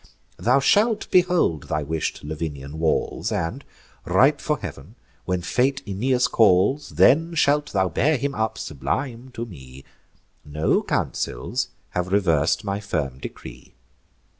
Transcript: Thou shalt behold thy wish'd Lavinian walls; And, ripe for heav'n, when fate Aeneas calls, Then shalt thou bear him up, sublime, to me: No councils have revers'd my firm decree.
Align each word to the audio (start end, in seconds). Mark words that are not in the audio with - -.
Thou 0.37 0.59
shalt 0.59 1.11
behold 1.11 1.67
thy 1.69 1.83
wish'd 1.83 2.23
Lavinian 2.23 2.79
walls; 2.79 3.31
And, 3.31 3.63
ripe 4.03 4.41
for 4.41 4.57
heav'n, 4.57 4.95
when 5.25 5.43
fate 5.43 5.83
Aeneas 5.87 6.27
calls, 6.27 6.89
Then 6.89 7.35
shalt 7.35 7.71
thou 7.71 7.87
bear 7.87 8.17
him 8.17 8.33
up, 8.33 8.57
sublime, 8.57 9.29
to 9.35 9.45
me: 9.45 9.83
No 10.43 10.81
councils 10.81 11.67
have 11.91 12.11
revers'd 12.11 12.63
my 12.63 12.79
firm 12.79 13.19
decree. 13.19 13.75